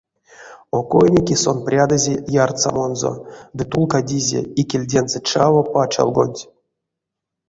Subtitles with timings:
[0.77, 2.13] Окойники сон прядызе
[2.43, 3.11] ярсамонзо
[3.57, 6.41] ды тулкадизе икельдензэ чаво пачалгонть.